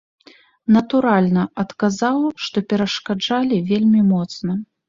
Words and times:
Натуральна, 0.77 1.43
адказаў, 1.65 2.19
што 2.47 2.57
перашкаджалі 2.73 3.63
вельмі 3.71 4.01
моцна. 4.13 4.61